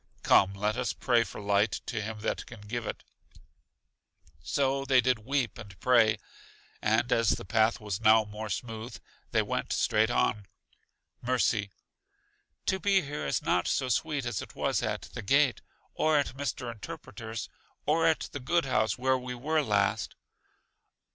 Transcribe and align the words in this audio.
Come, 0.23 0.55
let 0.55 0.77
us 0.77 0.93
pray 0.93 1.23
for 1.23 1.39
light 1.39 1.73
to 1.85 2.01
Him 2.01 2.21
that 2.21 2.47
can 2.47 2.61
give 2.61 2.87
it. 2.87 3.03
So 4.41 4.83
did 4.83 5.03
they 5.03 5.13
weep 5.21 5.59
and 5.59 5.79
pray. 5.79 6.17
And 6.81 7.11
as 7.11 7.29
the 7.35 7.45
path 7.45 7.79
was 7.79 8.01
now 8.01 8.23
more 8.25 8.49
smooth, 8.49 8.97
they 9.29 9.43
went 9.43 9.71
straight 9.71 10.09
on. 10.09 10.47
Mercy: 11.21 11.69
To 12.65 12.79
be 12.79 13.01
here 13.03 13.27
is 13.27 13.43
not 13.43 13.67
so 13.67 13.89
sweet 13.89 14.25
as 14.25 14.41
it 14.41 14.55
was 14.55 14.81
at 14.81 15.03
The 15.13 15.21
Gate, 15.21 15.61
or 15.93 16.17
at 16.17 16.35
Mr. 16.35 16.71
Interpreter's, 16.71 17.47
or 17.85 18.07
at 18.07 18.21
the 18.31 18.39
good 18.39 18.65
house 18.65 18.97
where 18.97 19.19
we 19.19 19.35
were 19.35 19.61
last. 19.61 20.15